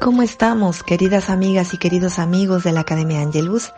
[0.00, 3.70] ¿Cómo estamos, queridas amigas y queridos amigos de la Academia Angelus?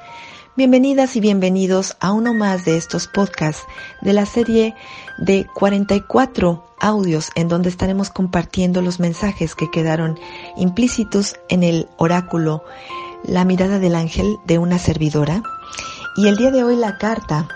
[0.56, 3.66] Bienvenidas y bienvenidos a uno más de estos podcasts
[4.02, 4.76] de la serie
[5.18, 10.16] de 44 audios en donde estaremos compartiendo los mensajes que quedaron
[10.56, 12.62] implícitos en el oráculo
[13.24, 15.42] La mirada del ángel de una servidora.
[16.16, 17.48] Y el día de hoy la carta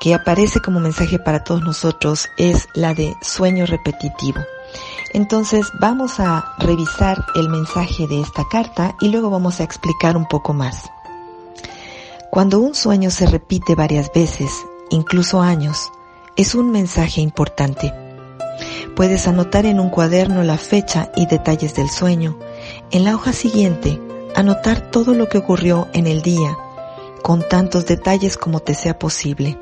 [0.00, 4.42] que aparece como mensaje para todos nosotros es la de sueño repetitivo.
[5.14, 10.26] Entonces vamos a revisar el mensaje de esta carta y luego vamos a explicar un
[10.26, 10.90] poco más.
[12.30, 14.50] Cuando un sueño se repite varias veces,
[14.88, 15.90] incluso años,
[16.36, 17.92] es un mensaje importante.
[18.96, 22.38] Puedes anotar en un cuaderno la fecha y detalles del sueño.
[22.90, 24.00] En la hoja siguiente,
[24.34, 26.56] anotar todo lo que ocurrió en el día,
[27.22, 29.58] con tantos detalles como te sea posible.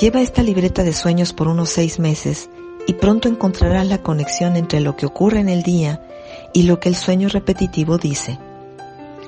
[0.00, 2.50] Lleva esta libreta de sueños por unos seis meses
[2.88, 6.00] y pronto encontrarás la conexión entre lo que ocurre en el día
[6.54, 8.38] y lo que el sueño repetitivo dice.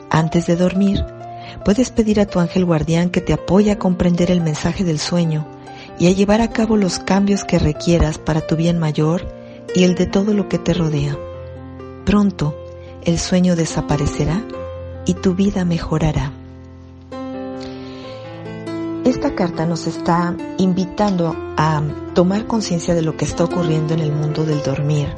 [0.09, 1.05] Antes de dormir,
[1.63, 5.47] puedes pedir a tu ángel guardián que te apoye a comprender el mensaje del sueño
[5.99, 9.29] y a llevar a cabo los cambios que requieras para tu bien mayor
[9.75, 11.19] y el de todo lo que te rodea.
[12.07, 12.57] Pronto,
[13.05, 14.43] el sueño desaparecerá
[15.05, 16.33] y tu vida mejorará.
[19.21, 21.83] Esta carta nos está invitando a
[22.15, 25.15] tomar conciencia de lo que está ocurriendo en el mundo del dormir.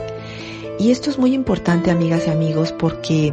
[0.81, 3.33] Y esto es muy importante, amigas y amigos, porque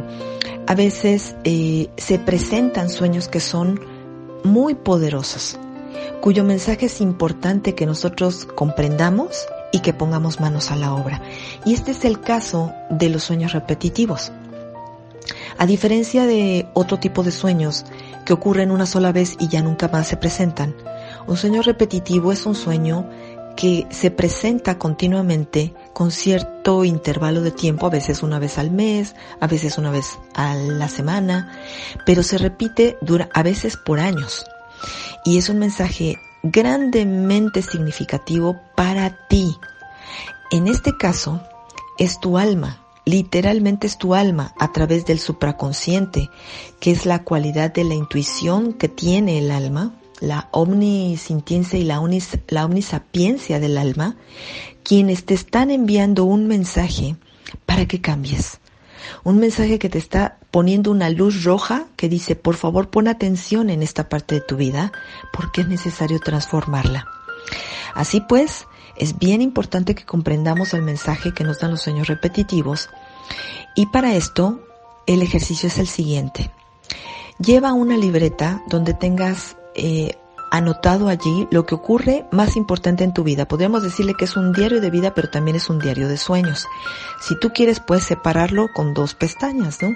[0.68, 3.80] a veces eh, se presentan sueños que son
[4.44, 5.58] muy poderosos,
[6.20, 11.20] cuyo mensaje es importante que nosotros comprendamos y que pongamos manos a la obra.
[11.64, 14.30] Y este es el caso de los sueños repetitivos.
[15.58, 17.84] A diferencia de otro tipo de sueños
[18.24, 20.74] que ocurren una sola vez y ya nunca más se presentan,
[21.26, 23.08] un sueño repetitivo es un sueño
[23.56, 29.14] que se presenta continuamente con cierto intervalo de tiempo, a veces una vez al mes,
[29.38, 31.52] a veces una vez a la semana,
[32.06, 34.46] pero se repite dura, a veces por años.
[35.24, 39.54] Y es un mensaje grandemente significativo para ti.
[40.50, 41.42] En este caso,
[41.98, 46.30] es tu alma Literalmente es tu alma a través del supraconsciente,
[46.78, 52.00] que es la cualidad de la intuición que tiene el alma, la omnisintiencia y la,
[52.46, 54.14] la omnisapiencia del alma,
[54.84, 57.16] quienes te están enviando un mensaje
[57.66, 58.60] para que cambies.
[59.24, 63.70] Un mensaje que te está poniendo una luz roja que dice, por favor, pon atención
[63.70, 64.92] en esta parte de tu vida
[65.32, 67.08] porque es necesario transformarla.
[67.92, 68.68] Así pues,
[69.00, 72.90] es bien importante que comprendamos el mensaje que nos dan los sueños repetitivos
[73.74, 74.60] y para esto
[75.06, 76.50] el ejercicio es el siguiente.
[77.38, 80.18] Lleva una libreta donde tengas eh,
[80.50, 83.48] anotado allí lo que ocurre más importante en tu vida.
[83.48, 86.66] Podríamos decirle que es un diario de vida, pero también es un diario de sueños.
[87.22, 89.88] Si tú quieres, puedes separarlo con dos pestañas, ¿no?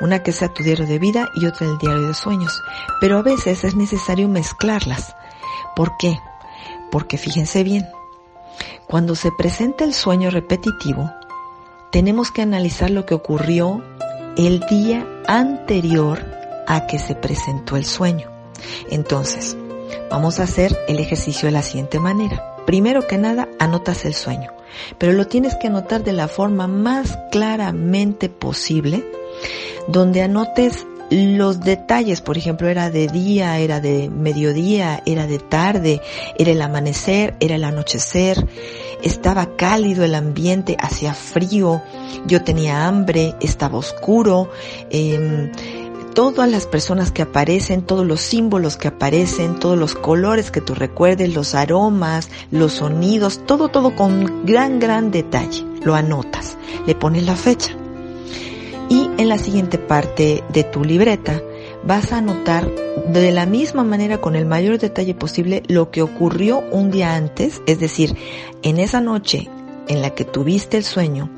[0.00, 2.62] Una que sea tu diario de vida y otra el diario de sueños.
[3.00, 5.16] Pero a veces es necesario mezclarlas.
[5.74, 6.20] ¿Por qué?
[6.92, 7.88] Porque fíjense bien,
[8.86, 11.10] cuando se presenta el sueño repetitivo,
[11.90, 13.82] tenemos que analizar lo que ocurrió
[14.36, 16.24] el día anterior
[16.66, 18.30] a que se presentó el sueño.
[18.90, 19.56] Entonces,
[20.10, 22.56] vamos a hacer el ejercicio de la siguiente manera.
[22.66, 24.52] Primero que nada, anotas el sueño,
[24.98, 29.04] pero lo tienes que anotar de la forma más claramente posible,
[29.88, 36.00] donde anotes los detalles, por ejemplo, era de día, era de mediodía, era de tarde,
[36.38, 38.46] era el amanecer, era el anochecer,
[39.02, 41.82] estaba cálido el ambiente, hacía frío,
[42.26, 44.50] yo tenía hambre, estaba oscuro,
[44.90, 45.50] eh,
[46.14, 50.74] todas las personas que aparecen, todos los símbolos que aparecen, todos los colores que tú
[50.74, 55.64] recuerdes, los aromas, los sonidos, todo, todo con gran, gran detalle.
[55.82, 56.56] Lo anotas,
[56.86, 57.79] le pones la fecha.
[58.90, 61.40] Y en la siguiente parte de tu libreta
[61.84, 62.68] vas a anotar
[63.06, 67.62] de la misma manera con el mayor detalle posible lo que ocurrió un día antes,
[67.66, 68.16] es decir,
[68.62, 69.48] en esa noche
[69.86, 71.30] en la que tuviste el sueño,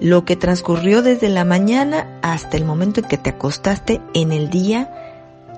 [0.00, 4.48] lo que transcurrió desde la mañana hasta el momento en que te acostaste en el
[4.48, 4.90] día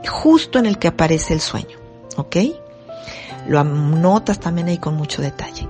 [0.08, 1.78] justo en el que aparece el sueño,
[2.16, 2.36] ¿ok?
[3.46, 5.68] Lo anotas también ahí con mucho detalle.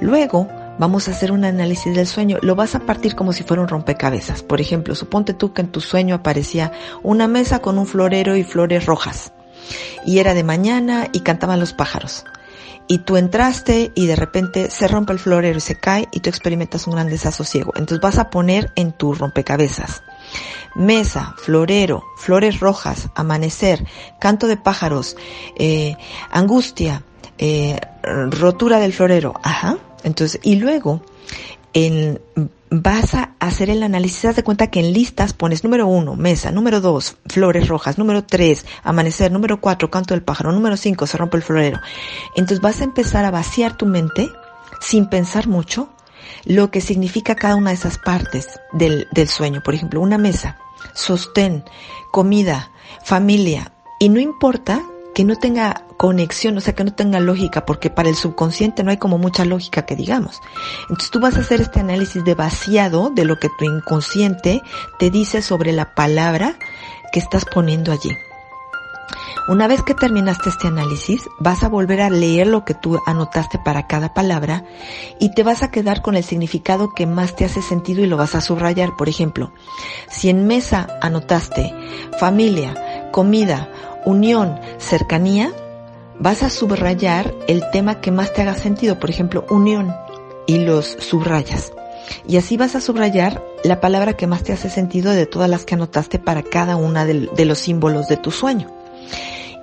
[0.00, 0.48] Luego,
[0.78, 2.38] Vamos a hacer un análisis del sueño.
[2.42, 4.42] Lo vas a partir como si fuera un rompecabezas.
[4.42, 6.72] Por ejemplo, suponte tú que en tu sueño aparecía
[7.02, 9.32] una mesa con un florero y flores rojas.
[10.04, 12.24] Y era de mañana y cantaban los pájaros.
[12.86, 16.28] Y tú entraste y de repente se rompe el florero y se cae y tú
[16.28, 17.72] experimentas un gran desasosiego.
[17.76, 20.02] Entonces vas a poner en tu rompecabezas
[20.74, 23.86] mesa, florero, flores rojas, amanecer,
[24.18, 25.16] canto de pájaros,
[25.56, 25.96] eh,
[26.30, 27.02] angustia,
[27.38, 29.34] eh, rotura del florero.
[29.42, 29.78] Ajá.
[30.04, 31.02] Entonces, y luego,
[31.72, 32.20] en
[32.70, 36.50] vas a hacer el análisis, haz de cuenta que en listas pones número uno, mesa,
[36.50, 41.16] número dos, flores rojas, número tres, amanecer, número cuatro, canto del pájaro, número cinco, se
[41.16, 41.80] rompe el florero.
[42.36, 44.28] Entonces vas a empezar a vaciar tu mente
[44.80, 45.88] sin pensar mucho
[46.44, 49.62] lo que significa cada una de esas partes del, del sueño.
[49.62, 50.58] Por ejemplo, una mesa,
[50.94, 51.64] sostén,
[52.10, 52.70] comida,
[53.04, 53.72] familia.
[54.00, 54.82] Y no importa
[55.14, 58.90] que no tenga conexión, o sea, que no tenga lógica, porque para el subconsciente no
[58.90, 60.40] hay como mucha lógica que digamos.
[60.82, 64.60] Entonces tú vas a hacer este análisis de vaciado de lo que tu inconsciente
[64.98, 66.56] te dice sobre la palabra
[67.12, 68.10] que estás poniendo allí.
[69.46, 73.58] Una vez que terminaste este análisis, vas a volver a leer lo que tú anotaste
[73.58, 74.64] para cada palabra
[75.20, 78.16] y te vas a quedar con el significado que más te hace sentido y lo
[78.16, 78.96] vas a subrayar.
[78.96, 79.52] Por ejemplo,
[80.08, 81.74] si en mesa anotaste
[82.18, 83.68] familia, comida,
[84.04, 85.52] unión, cercanía,
[86.18, 89.94] vas a subrayar el tema que más te haga sentido, por ejemplo, unión,
[90.46, 91.72] y los subrayas.
[92.26, 95.64] Y así vas a subrayar la palabra que más te hace sentido de todas las
[95.64, 98.70] que anotaste para cada una de, los símbolos de tu sueño.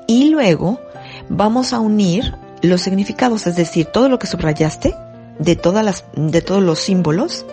[0.08, 0.80] Y luego
[1.30, 4.96] vamos a unir los significados, es decir, todo lo que subrayaste
[5.40, 7.46] de todas las, de todos los símbolos,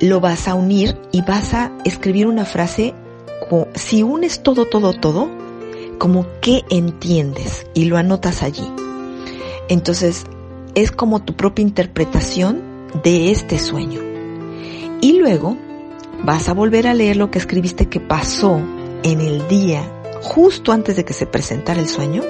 [0.00, 2.94] lo vas a unir y vas a escribir una frase,
[3.74, 5.28] si unes todo, todo, todo,
[5.98, 8.66] como qué entiendes y lo anotas allí.
[9.68, 10.24] Entonces,
[10.74, 12.62] es como tu propia interpretación
[13.02, 14.00] de este sueño.
[15.00, 15.56] Y luego
[16.24, 18.60] vas a volver a leer lo que escribiste que pasó
[19.02, 19.82] en el día
[20.22, 22.22] justo antes de que se presentara el sueño.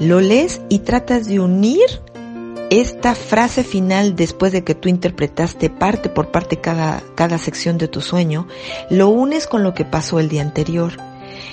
[0.00, 2.00] Lo lees y tratas de unir
[2.70, 7.86] esta frase final después de que tú interpretaste parte por parte cada, cada sección de
[7.86, 8.48] tu sueño,
[8.88, 10.94] lo unes con lo que pasó el día anterior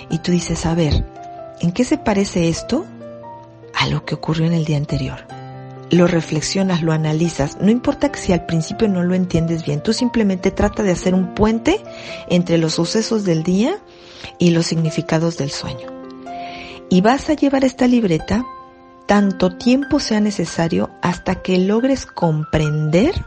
[0.10, 1.06] y tú dices, a ver,
[1.62, 2.86] ¿en qué se parece esto
[3.74, 5.26] a lo que ocurrió en el día anterior?
[5.92, 7.58] Lo reflexionas, lo analizas.
[7.60, 11.16] No importa que si al principio no lo entiendes bien, tú simplemente trata de hacer
[11.16, 11.82] un puente
[12.30, 13.78] entre los sucesos del día
[14.38, 15.88] y los significados del sueño.
[16.90, 18.46] Y vas a llevar esta libreta
[19.10, 23.26] tanto tiempo sea necesario hasta que logres comprender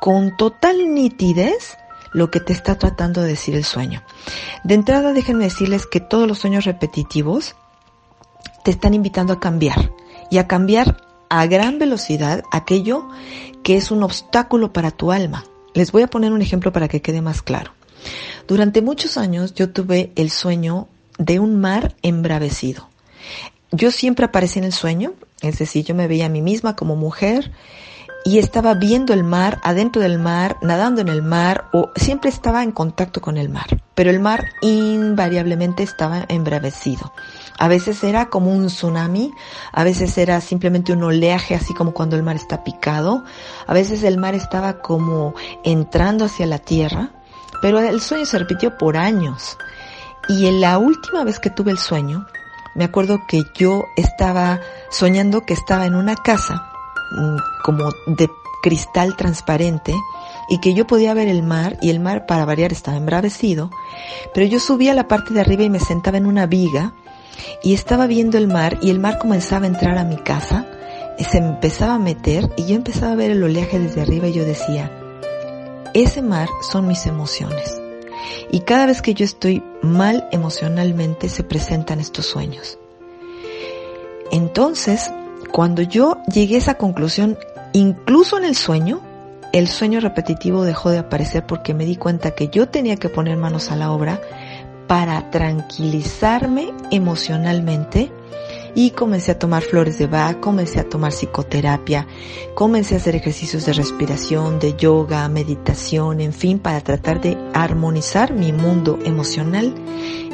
[0.00, 1.76] con total nitidez
[2.16, 4.02] lo que te está tratando de decir el sueño.
[4.64, 7.56] De entrada, déjenme decirles que todos los sueños repetitivos
[8.64, 9.92] te están invitando a cambiar
[10.30, 10.96] y a cambiar
[11.28, 13.06] a gran velocidad aquello
[13.62, 15.44] que es un obstáculo para tu alma.
[15.74, 17.72] Les voy a poner un ejemplo para que quede más claro.
[18.48, 22.88] Durante muchos años yo tuve el sueño de un mar embravecido.
[23.72, 26.96] Yo siempre aparecí en el sueño, es decir, yo me veía a mí misma como
[26.96, 27.52] mujer
[28.26, 32.64] y estaba viendo el mar, adentro del mar, nadando en el mar o siempre estaba
[32.64, 33.80] en contacto con el mar.
[33.94, 37.12] Pero el mar invariablemente estaba embravecido.
[37.56, 39.32] A veces era como un tsunami,
[39.70, 43.22] a veces era simplemente un oleaje así como cuando el mar está picado,
[43.64, 47.10] a veces el mar estaba como entrando hacia la tierra,
[47.62, 49.56] pero el sueño se repitió por años.
[50.28, 52.26] Y en la última vez que tuve el sueño,
[52.74, 54.58] me acuerdo que yo estaba
[54.90, 56.72] soñando que estaba en una casa
[57.64, 58.28] como de
[58.62, 59.94] cristal transparente
[60.48, 63.70] y que yo podía ver el mar y el mar para variar estaba embravecido,
[64.34, 66.94] pero yo subía a la parte de arriba y me sentaba en una viga
[67.62, 70.66] y estaba viendo el mar y el mar comenzaba a entrar a mi casa,
[71.18, 74.44] se empezaba a meter y yo empezaba a ver el oleaje desde arriba y yo
[74.44, 74.90] decía,
[75.94, 77.80] ese mar son mis emociones.
[78.50, 82.78] Y cada vez que yo estoy mal emocionalmente se presentan estos sueños.
[84.30, 85.10] Entonces,
[85.52, 87.38] cuando yo llegué a esa conclusión,
[87.72, 89.00] incluso en el sueño,
[89.52, 93.36] el sueño repetitivo dejó de aparecer porque me di cuenta que yo tenía que poner
[93.36, 94.20] manos a la obra
[94.86, 98.12] para tranquilizarme emocionalmente
[98.74, 102.06] y comencé a tomar flores de Bach, comencé a tomar psicoterapia,
[102.54, 108.34] comencé a hacer ejercicios de respiración, de yoga, meditación, en fin, para tratar de armonizar
[108.34, 109.74] mi mundo emocional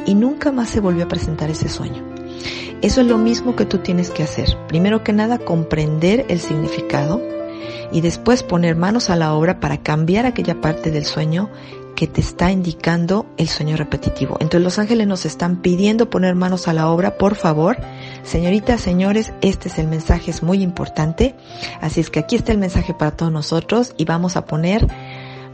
[0.05, 2.03] y nunca más se volvió a presentar ese sueño.
[2.83, 4.57] Eso es lo mismo que tú tienes que hacer.
[4.67, 7.23] Primero que nada, comprender el significado
[7.93, 11.49] y después poner manos a la obra para cambiar aquella parte del sueño
[11.95, 14.37] que te está indicando el sueño repetitivo.
[14.41, 17.77] Entonces los ángeles nos están pidiendo poner manos a la obra, por favor.
[18.25, 21.37] Señoritas, señores, este es el mensaje, es muy importante.
[21.81, 24.89] Así es que aquí está el mensaje para todos nosotros y vamos a poner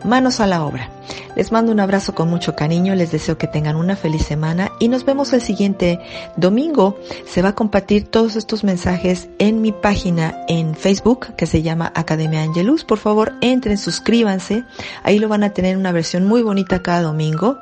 [0.04, 0.90] manos a la obra.
[1.38, 4.88] Les mando un abrazo con mucho cariño, les deseo que tengan una feliz semana y
[4.88, 6.00] nos vemos el siguiente
[6.34, 6.98] domingo.
[7.26, 11.92] Se va a compartir todos estos mensajes en mi página en Facebook que se llama
[11.94, 12.82] Academia Angelus.
[12.82, 14.64] Por favor, entren, suscríbanse.
[15.04, 17.56] Ahí lo van a tener una versión muy bonita cada domingo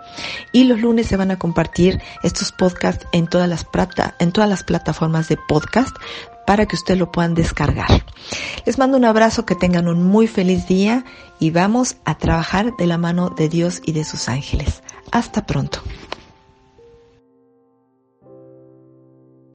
[0.52, 3.66] y los lunes se van a compartir estos podcasts en todas las
[4.21, 5.95] en todas las plataformas de podcast
[6.47, 8.05] para que ustedes lo puedan descargar.
[8.65, 11.05] Les mando un abrazo, que tengan un muy feliz día
[11.38, 14.83] y vamos a trabajar de la mano de Dios y de sus ángeles.
[15.12, 15.83] Hasta pronto.